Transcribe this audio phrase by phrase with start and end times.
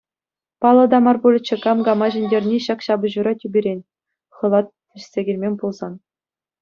[0.61, 3.79] Паллӑ та мар пулӗччӗ кам кама ҫӗнтерни ҫак ҫапӑҫура тӳперен
[4.39, 5.93] Хӑлат вӗҫсе килмен пулсан.